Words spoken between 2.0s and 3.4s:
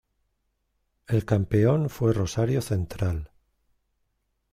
Rosario Central.